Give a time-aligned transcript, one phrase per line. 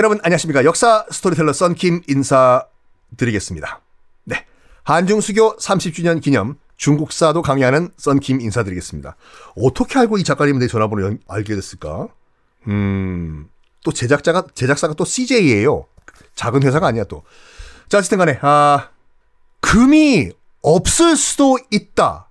[0.00, 0.64] 여러분 안녕하십니까.
[0.64, 3.82] 역사 스토리텔러 썬킴 인사드리겠습니다.
[4.24, 4.46] 네.
[4.84, 9.14] 한중수교 30주년 기념 중국사도 강의하는 썬킴 인사드리겠습니다.
[9.58, 12.08] 어떻게 알고 이 작가님의 전화번호 연- 알게 됐을까?
[12.68, 13.50] 음,
[13.84, 15.86] 또 제작자가, 제작사가 또 CJ예요.
[16.34, 17.22] 작은 회사가 아니야 또.
[17.90, 18.88] 자, 어쨌든 간에, 아,
[19.60, 20.30] 금이
[20.62, 22.30] 없을 수도 있다.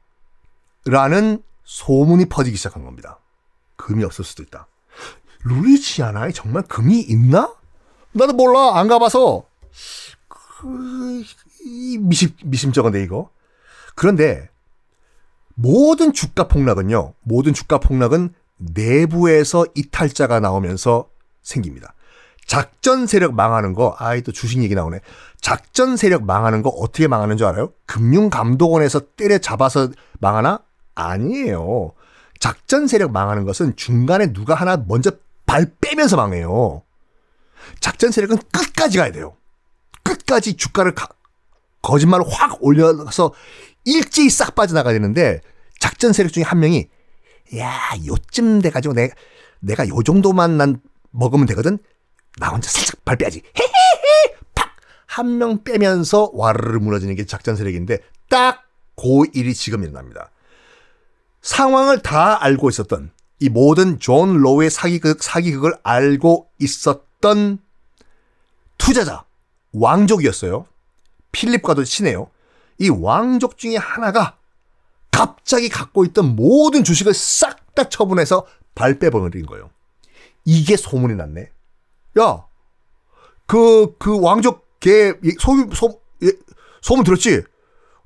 [0.85, 3.19] 라는 소문이 퍼지기 시작한 겁니다.
[3.75, 4.65] 금이 없을 수도 있다.
[5.43, 7.53] 루이지아나에 정말 금이 있나?
[8.11, 8.77] 나도 몰라.
[8.79, 9.43] 안 가봐서.
[10.27, 11.23] 그,
[11.65, 13.29] 이 미심, 미심쩍은데, 이거.
[13.95, 14.49] 그런데,
[15.55, 21.09] 모든 주가 폭락은요, 모든 주가 폭락은 내부에서 이탈자가 나오면서
[21.41, 21.93] 생깁니다.
[22.45, 25.01] 작전 세력 망하는 거, 아이 또 주식 얘기 나오네.
[25.39, 27.71] 작전 세력 망하는 거 어떻게 망하는 줄 알아요?
[27.85, 30.59] 금융감독원에서 때려잡아서 망하나?
[30.95, 31.91] 아니에요.
[32.39, 35.11] 작전 세력 망하는 것은 중간에 누가 하나 먼저
[35.45, 36.81] 발 빼면서 망해요.
[37.79, 39.35] 작전 세력은 끝까지 가야 돼요.
[40.03, 41.09] 끝까지 주가를 가-
[41.81, 43.33] 거짓말을 확 올려서
[43.85, 45.41] 일제히 싹 빠져나가야 되는데
[45.79, 46.89] 작전 세력 중에 한 명이
[47.57, 49.09] 야 요쯤 돼가지고 내,
[49.59, 51.77] 내가 요 정도만 난 먹으면 되거든?
[52.37, 53.41] 나 혼자 살짝 발 빼야지.
[53.57, 54.35] 헤헤헤!
[54.55, 54.69] 팍
[55.17, 57.97] 한 명 빼면서 와르르 무너지는 게 작전 세력인데
[58.29, 58.63] 딱
[58.97, 60.29] 그 일이 지금 일어납니다.
[61.41, 67.59] 상황을 다 알고 있었던 이 모든 존 로우의 사기극, 사기극을 알고 있었던
[68.77, 69.25] 투자자,
[69.73, 70.65] 왕족이었어요.
[71.31, 72.29] 필립과도 친해요.
[72.79, 74.37] 이 왕족 중에 하나가
[75.11, 79.69] 갑자기 갖고 있던 모든 주식을 싹 다 처분해서 발 빼버린 거예요.
[80.43, 81.51] 이게 소문이 났네.
[82.19, 82.45] 야,
[83.45, 86.31] 그, 그 왕족 걔, 소, 소, 예,
[86.81, 87.43] 소문 들었지?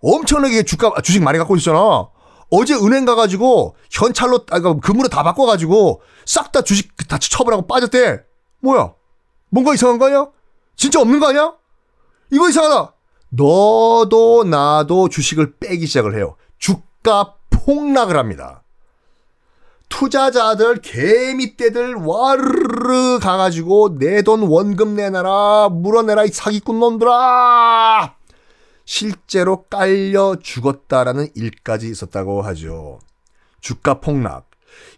[0.02, 2.10] 엄청나게 주가, 주식 많이 갖고 있잖아.
[2.50, 8.24] 어제 은행 가가지고 현찰로, 아, 그 금으로 다 바꿔가지고 싹 다 주식 다 처분하고 빠졌대.
[8.60, 8.94] 뭐야?
[9.54, 10.28] 뭔가 이상한 거 아니야?
[10.76, 11.54] 진짜 없는 거 아니야?
[12.32, 12.94] 이거 이상하다.
[13.30, 16.36] 너도 나도 주식을 빼기 시작을 해요.
[16.58, 18.64] 주가 폭락을 합니다.
[19.90, 28.16] 투자자들 개미떼들 와르르 가가지고 내 돈 원금 내놔라 물어내라 이 사기꾼 놈들아
[28.86, 33.00] 실제로 깔려 죽었다라는 일까지 있었다고 하죠.
[33.62, 34.50] 주가 폭락.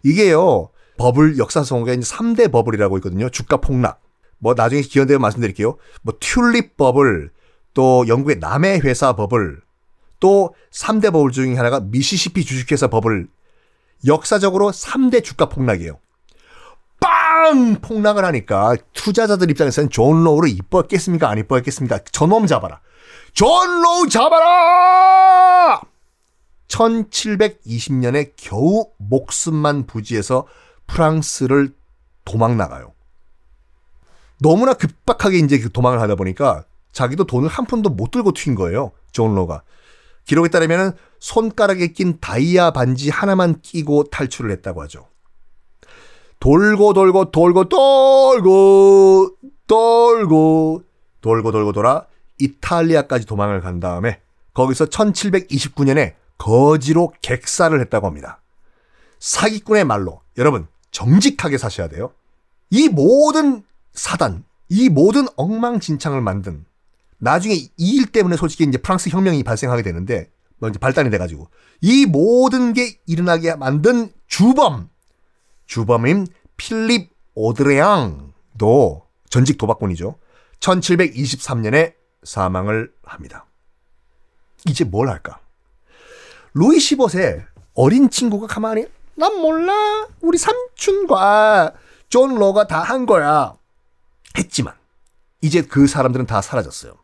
[0.02, 3.28] 이게요, 버블 역사 속에 이제 3대 버블이라고 있거든요.
[3.28, 4.00] 주가 폭락.
[4.38, 5.76] 뭐 나중에 기회 되면 말씀드릴게요.
[6.02, 7.30] 뭐 튤립 버블,
[7.74, 9.60] 또 영국의 남해 회사 버블,
[10.20, 13.28] 또 3대 버블 중에 하나가 미시시피 주식회사 버블.
[14.06, 15.98] 역사적으로 3대 주가 폭락이에요.
[17.00, 17.76] 빵!
[17.80, 21.28] 폭락을 하니까 투자자들 입장에서는 존 로우를 이뻐했겠습니까?
[21.28, 22.00] 안 이뻐했겠습니까?
[22.10, 22.80] 저놈 잡아라.
[23.32, 25.80] 존 로우 잡아라!
[26.68, 30.46] 1720년에 겨우 목숨만 부지해서
[30.86, 31.74] 프랑스를
[32.24, 32.95] 도망 나가요.
[34.38, 38.92] 너무나 급박하게 이제 그 도망을 하다 보니까 자기도 돈을 한 푼도 못 들고 튄 거예요.
[39.12, 39.62] 존 로가.
[40.24, 45.08] 기록에 따르면 손가락에 낀 다이아 반지 하나만 끼고 탈출을 했다고 하죠.
[46.40, 49.30] 돌고 돌고 돌고 돌고
[49.66, 50.82] 돌고
[51.20, 52.06] 돌고 돌고 돌아
[52.38, 54.20] 이탈리아까지 도망을 간 다음에
[54.52, 58.40] 거기서 1729년에 거지로 객사를 했다고 합니다.
[59.18, 62.12] 사기꾼의 말로 여러분 정직하게 사셔야 돼요.
[62.70, 63.64] 이 모든
[63.96, 66.64] 사단, 이 모든 엉망진창을 만든
[67.18, 71.48] 나중에 이 일 때문에 솔직히 이제 프랑스 혁명이 발생하게 되는데 뭐 이제 발단이 돼가지고
[71.80, 74.88] 이 모든 게 일어나게 만든 주범
[75.66, 80.16] 주범인 필립 오를레앙도 전직 도박꾼이죠.
[80.60, 83.46] 1723년에 사망을 합니다.
[84.68, 85.38] 이제 뭘 할까?
[86.54, 91.74] 루이 15세 어린 친구가 가만히 난 몰라 우리 삼촌과
[92.08, 93.54] 존 로가 다 한 거야
[94.36, 94.74] 했지만
[95.40, 96.94] 이제 그 사람들은 다 사라졌어요.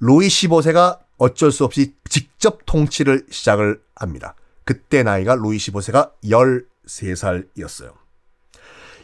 [0.00, 4.34] 루이 15세가 어쩔 수 없이 직접 통치를 시작을 합니다.
[4.64, 7.92] 그때 나이가 루이 15세가 13살이었어요.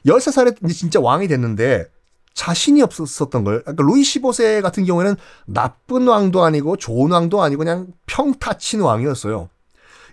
[0.06, 1.91] 13살에 이제 진짜 왕이 됐는데
[2.35, 3.62] 자신이 없었던 거예요.
[3.62, 5.17] 그러니까 루이 15세 같은 경우에는
[5.47, 9.49] 나쁜 왕도 아니고 좋은 왕도 아니고 그냥 평타 친 왕이었어요.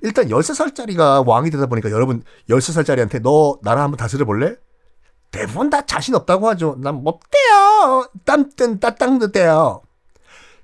[0.01, 4.55] 일단 13살짜리가 왕이 되다 보니까 여러분 13살짜리한테 너 나라 한번 다스려 볼래?
[5.35, 6.77] 대부분 다 자신 없다고 하죠.
[6.79, 8.07] 난 못돼요.
[8.23, 9.81] 땀뜬 따땅 듯해요.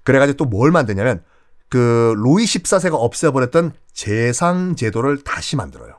[0.03, 1.23] 그래가지고 또 뭘 만드냐면
[1.69, 5.95] 그 루이 14세가 없애버렸던 재상 제도를 다시 만들어요.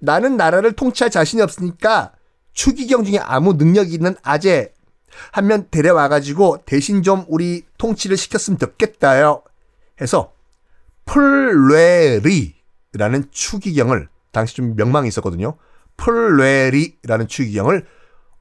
[0.00, 2.12] 나는 나라를 통치할 자신이 없으니까
[2.52, 4.72] 추기경 중에 아무 능력이 있는 아재
[5.32, 9.42] 한 명 데려와가지고 대신 좀 우리 통치를 시켰으면 좋겠다요.
[10.00, 10.32] 해서
[11.06, 12.52] 플레리라는
[13.30, 15.56] 추기경을 당시 좀 명망이 있었거든요.
[15.96, 17.86] 플레리라는 추기경을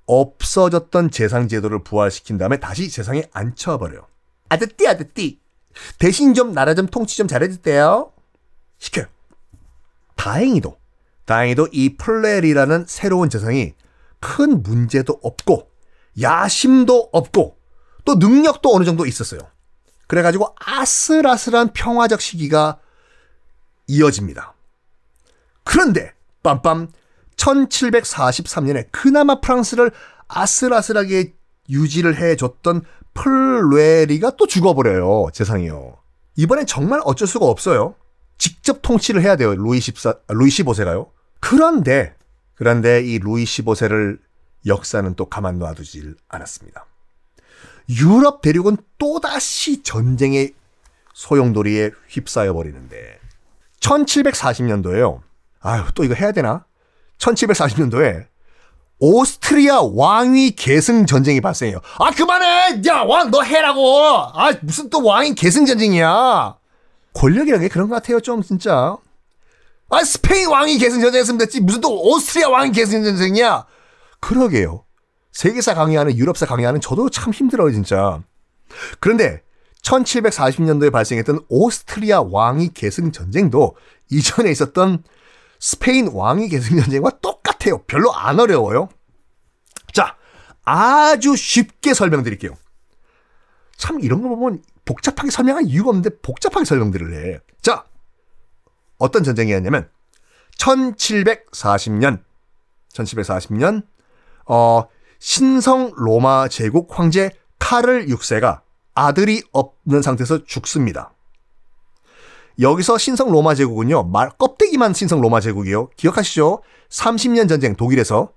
[0.07, 4.07] 없어졌던 재상 제도를 부활시킨 다음에 다시 재상에 앉혀버려요.
[4.49, 5.39] 아드띠 아드띠
[5.99, 8.11] 대신 좀 나라 좀 통치 좀 잘해주세요.
[8.79, 9.05] 시켜요.
[10.15, 10.77] 다행히도
[11.25, 13.73] 다행히도 이 플레리라는 새로운 재상이
[14.19, 15.69] 큰 문제도 없고
[16.19, 17.57] 야심도 없고
[18.05, 19.41] 또 능력도 어느 정도 있었어요.
[20.07, 22.79] 그래가지고 아슬아슬한 평화적 시기가
[23.87, 24.53] 이어집니다.
[25.63, 26.13] 그런데
[26.43, 26.91] 빰빰
[27.37, 29.91] 1743년에 그나마 프랑스를
[30.27, 31.33] 아슬아슬하게
[31.69, 32.81] 유지를 해줬던
[33.13, 35.29] 플레리가 또 죽어버려요.
[35.33, 35.97] 재상이요.
[36.35, 37.95] 이번엔 정말 어쩔 수가 없어요.
[38.37, 39.55] 직접 통치를 해야 돼요.
[39.55, 41.09] 루이 14, 루이 15세가요.
[41.39, 42.15] 그런데,
[42.55, 44.19] 그런데 이 루이 15세를
[44.65, 46.85] 역사는 또 가만 놔두질 않았습니다.
[47.89, 50.53] 유럽 대륙은 또다시 전쟁의
[51.13, 53.19] 소용돌이에 휩싸여 버리는데
[53.79, 55.21] 1740년도에요.
[55.61, 56.65] 아유, 또 이거 해야 되나?
[57.19, 58.25] 1740년도에
[58.99, 61.79] 오스트리아 왕위 계승 전쟁이 발생해요.
[61.99, 62.81] 아, 그만해!
[62.87, 64.15] 야, 왕, 너 해라고!
[64.33, 66.57] 아, 무슨 또 왕위 계승 전쟁이야!
[67.13, 68.97] 권력이라는 게 그런 것 같아요, 좀, 진짜.
[69.89, 71.61] 아, 스페인 왕위 계승 전쟁 했으면 됐지.
[71.61, 73.65] 무슨 또 오스트리아 왕위 계승 전쟁이야?
[74.19, 74.83] 그러게요.
[75.31, 78.21] 세계사 강의하는, 유럽사 강의하는 저도 참 힘들어요, 진짜.
[78.99, 79.41] 그런데
[79.83, 83.75] 1740년도에 발생했던 오스트리아 왕위 계승 전쟁도
[84.09, 85.03] 이전에 있었던
[85.59, 87.83] 스페인 왕위 계승 전쟁과 똑같아요.
[87.83, 88.89] 별로 안 어려워요.
[89.93, 90.15] 자,
[90.63, 92.55] 아주 쉽게 설명드릴게요.
[93.75, 97.39] 참 이런 거 보면 복잡하게 설명할 이유가 없는데 복잡하게 설명들을 해.
[97.61, 97.85] 자,
[98.97, 99.89] 어떤 전쟁이었냐면
[100.57, 102.23] 1740년
[102.93, 103.83] 1740년
[104.45, 104.87] 어
[105.19, 108.61] 신성 로마 제국 황제 카를 6세가
[108.95, 111.13] 아들이 없는 상태에서 죽습니다.
[112.59, 115.89] 여기서 신성 로마 제국은요, 말, 껍데기만 신성 로마 제국이요.
[115.95, 116.61] 기억하시죠?
[116.89, 118.31] 30년 전쟁, 독일에서.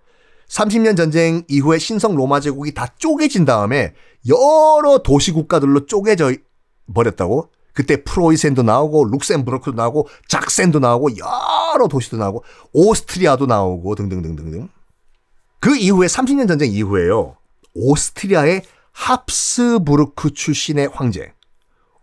[0.49, 3.95] 30년 전쟁 이후에 신성 로마 제국이 다 쪼개진 다음에
[4.29, 6.35] 여러 도시 국가들로 쪼개져
[6.93, 7.51] 버렸다고.
[7.73, 14.69] 그때 프로이센도 나오고, 룩셈부르크도 나오고, 작센도 나오고, 여러 도시도 나오고, 오스트리아도 나오고, 등등등등등.
[15.61, 17.37] 그 이후에 30년 전쟁 이후에요.
[17.75, 18.63] 오스트리아의
[18.93, 21.33] 합스부르크 출신의 황제,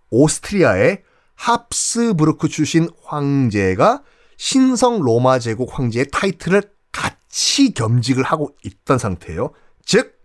[0.09, 1.03] 오스트리아의
[1.37, 4.03] 합스부르크 출신 황제가
[4.35, 6.61] 신성 로마 제국 황제의 타이틀을
[6.91, 9.51] 같이 겸직을 하고 있던 상태예요.
[9.85, 10.19] 즉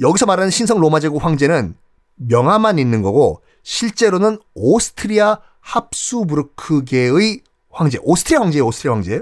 [0.00, 1.76] 여기서 말하는 신성 로마 제국 황제는
[2.16, 7.40] 명함만 있는 거고 실제로는 오스트리아 합스부르크계의
[7.70, 9.20] 황제, 오스트리아 황제예요, 오스트리아 황제.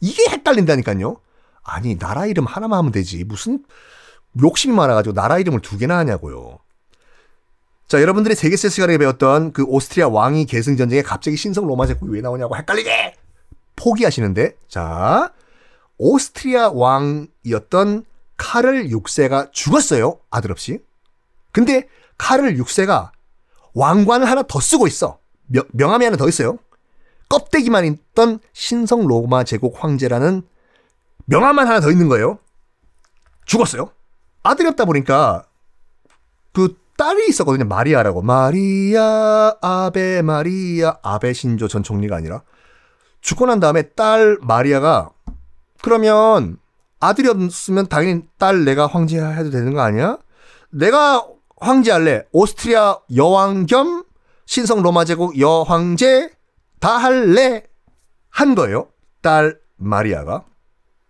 [0.00, 1.16] 이게 헷갈린다니까요.
[1.62, 3.64] 아니 나라 이름 하나만 하면 되지 무슨
[4.42, 6.58] 욕심이 많아가지고 나라 이름을 두 개나 하냐고요.
[7.86, 12.20] 자, 여러분들이 세계세 시간에 배웠던 그 오스트리아 왕위 계승 전쟁에 갑자기 신성 로마 제국이 왜
[12.20, 13.14] 나오냐고 헷갈리게
[13.76, 15.32] 포기하시는데, 자,
[15.98, 18.04] 오스트리아 왕이었던
[18.36, 20.18] 카를 6세가 죽었어요.
[20.30, 20.80] 아들 없이.
[21.52, 21.88] 근데
[22.18, 23.10] 카를 6세가
[23.74, 25.18] 왕관을 하나 더 쓰고 있어.
[25.46, 26.58] 명, 명함이 하나 더 있어요.
[27.28, 30.42] 껍데기만 있던 신성 로마 제국 황제라는
[31.26, 32.38] 명함만 하나 더 있는 거예요.
[33.44, 33.90] 죽었어요.
[34.42, 35.53] 아들이 없다 보니까 그
[36.96, 37.64] 딸이 있었거든요.
[37.64, 38.22] 마리아라고.
[38.22, 42.42] 마리아, 아베 마리아, 아베 신조 전 총리가 아니라.
[43.20, 45.10] 죽고 난 다음에 딸 마리아가
[45.82, 46.58] 그러면
[47.00, 50.18] 아들이 없으면 당연히 딸 내가 황제 해도 되는 거 아니야?
[50.70, 51.26] 내가
[51.56, 52.24] 황제 할래.
[52.32, 54.04] 오스트리아 여왕 겸
[54.46, 56.32] 신성 로마 제국 여황제
[56.80, 57.64] 다 할래.
[58.28, 58.88] 한 거예요.
[59.22, 60.44] 딸 마리아가.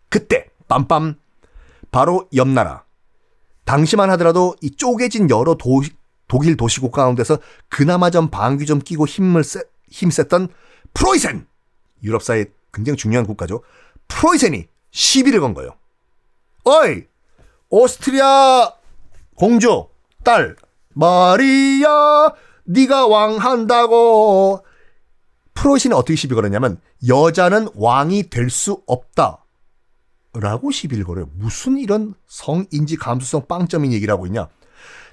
[0.09, 1.17] 그때 빰빰
[1.91, 2.84] 바로 옆 나라
[3.65, 5.83] 당시만 하더라도 이 쪼개진 여러 도,
[6.29, 10.49] 독일 도시국 가운데서 그나마 좀 방귀 좀 끼고 힘을 세, 힘셌던
[10.93, 11.47] 프로이센
[12.03, 13.63] 유럽사의 굉장히 중요한 국가죠.
[14.09, 15.75] 프로이센이 시비를 건 거예요.
[16.65, 17.05] 어이
[17.71, 18.73] 오스트리아
[19.37, 19.89] 공주
[20.23, 20.57] 딸
[20.95, 22.33] 마리아
[22.65, 24.65] 네가 왕한다고
[25.55, 29.44] 프로이센이 어떻게 시비 걸었냐면 여자는 왕이 될 수 없다.
[30.35, 31.29] 라고 시비를 걸어요.
[31.35, 34.49] 무슨 이런 성인지 감수성 빵점인 얘기를 하고 있냐.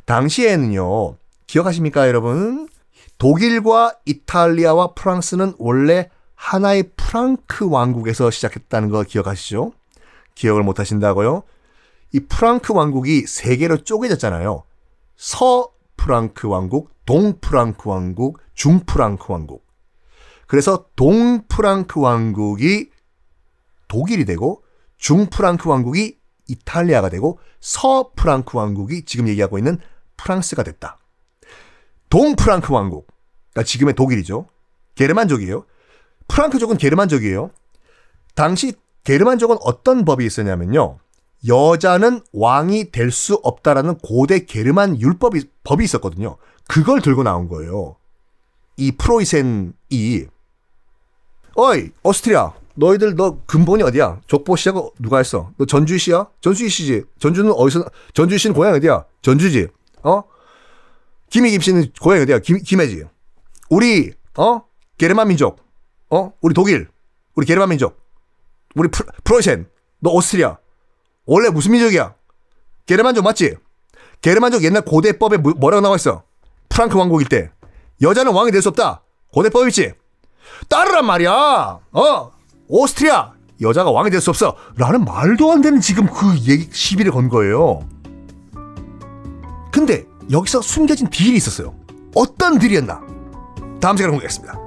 [0.05, 2.67] 당시에는요, 기억하십니까, 여러분?
[3.17, 9.73] 독일과 이탈리아와 프랑스는 원래 하나의 프랑크 왕국에서 시작했다는 거 기억하시죠?
[10.33, 11.43] 기억을 못 하신다고요?
[12.13, 14.63] 이 프랑크 왕국이 세 개로 쪼개졌잖아요.
[15.15, 19.63] 서 프랑크 왕국, 동 프랑크 왕국, 중 프랑크 왕국.
[20.47, 22.89] 그래서 동 프랑크 왕국이
[23.87, 24.63] 독일이 되고
[25.01, 26.17] 중프랑크 왕국이
[26.47, 29.79] 이탈리아가 되고 서프랑크 왕국이 지금 얘기하고 있는
[30.15, 30.99] 프랑스가 됐다.
[32.09, 33.07] 동프랑크 왕국,
[33.51, 34.47] 그러니까 지금의 독일이죠.
[34.95, 35.65] 게르만족이에요.
[36.27, 37.51] 프랑크족은 게르만족이에요.
[38.35, 40.99] 당시 게르만족은 어떤 법이 있었냐면요.
[41.47, 46.37] 여자는 왕이 될 수 없다라는 고대 게르만 율법이 법이 있었거든요.
[46.67, 47.95] 그걸 들고 나온 거예요.
[48.77, 49.73] 이 프로이센이
[51.55, 54.21] 어이 오스트리아 너희들 너 근본이 어디야?
[54.25, 55.51] 족보시하고 누가 했어?
[55.57, 56.27] 너 전주시야?
[56.41, 57.03] 전주시지.
[57.19, 57.85] 전주는 어디서
[58.15, 59.05] 전주시는 고향 어디야?
[59.21, 59.67] 전주지.
[60.01, 60.23] 어?
[61.29, 62.39] 김희김 씨는 고향 어디야?
[62.39, 63.03] 김 김해지.
[63.69, 64.63] 우리 어
[64.97, 65.59] 게르만 민족
[66.09, 66.89] 어 우리 독일
[67.35, 67.99] 우리 게르만 민족
[68.75, 69.69] 우리 프로, 프로이센
[69.99, 70.57] 너 오스트리아
[71.25, 72.15] 원래 무슨 민족이야?
[72.87, 73.55] 게르만족 맞지?
[74.21, 76.23] 게르만족 옛날 고대법에 뭐- 뭐라고 나와 있어?
[76.69, 77.51] 프랑크 왕국일 때
[78.01, 79.03] 여자는 왕이 될 수 없다.
[79.33, 79.93] 고대법 있지?
[80.67, 81.31] 따르란 말이야.
[81.91, 82.31] 어?
[82.71, 84.55] 오스트리아 여자가 왕이 될 수 없어.
[84.77, 87.81] 라는 말도 안 되는 지금 그 얘기 시비를 건 거예요.
[89.71, 91.75] 근데 여기서 숨겨진 딜이 있었어요.
[92.15, 93.01] 어떤 딜이었나?
[93.79, 94.60] 다음 시간에 공개하겠습니다.